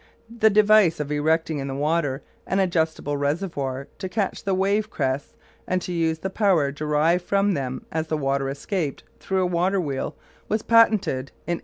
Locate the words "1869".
11.59-11.59